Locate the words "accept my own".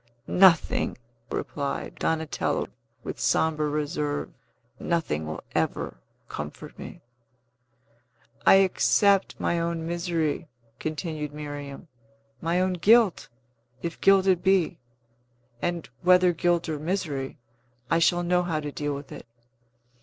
8.55-9.85